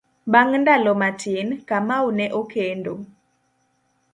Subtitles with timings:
[0.31, 2.93] Bang' ndalo matin, Kamau ne okendo.